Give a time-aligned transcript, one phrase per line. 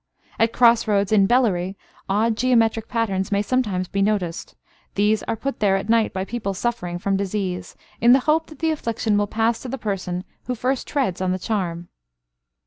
[0.39, 1.75] At cross roads in Bellary,
[2.09, 4.55] odd geometric patterns may sometimes be noticed.
[4.95, 8.57] These are put there at night by people suffering from disease, in the hope that
[8.57, 11.89] the affliction will pass to the person who first treads on the charm.